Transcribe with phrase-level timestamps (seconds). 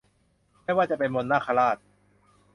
[0.63, 1.77] ไม่ว่าจะเป็น มนต์นาคราช